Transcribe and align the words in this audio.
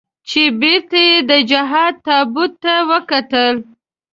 چې 0.27 0.41
بېرته 0.61 0.97
یې 1.09 1.17
د 1.29 1.31
جهاد 1.49 1.93
تابوت 2.05 2.51
ته 2.63 2.73
وکتل. 2.89 3.55